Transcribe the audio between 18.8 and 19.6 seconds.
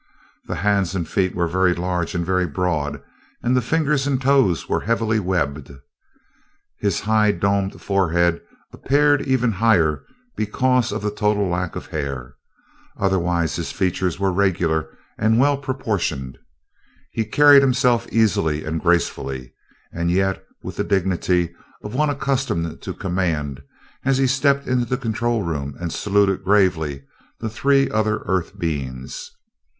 gracefully,